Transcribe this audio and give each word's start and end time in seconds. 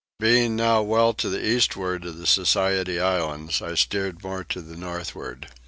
Being 0.19 0.55
now 0.55 0.81
well 0.81 1.13
to 1.13 1.29
the 1.29 1.45
eastward 1.47 2.05
of 2.05 2.17
the 2.17 2.25
Society 2.25 2.99
Islands 2.99 3.61
I 3.61 3.75
steered 3.75 4.23
more 4.23 4.43
to 4.45 4.59
the 4.59 4.75
northward. 4.75 5.47